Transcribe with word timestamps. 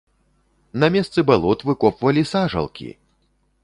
На 0.83 0.89
месцы 0.95 1.25
балот 1.29 1.67
выкопвалі 1.71 2.21
сажалкі! 2.35 2.93